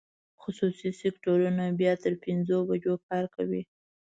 [0.41, 1.39] خصوصي سکټور
[1.79, 3.61] بیا تر پنځو بجو کار کوي.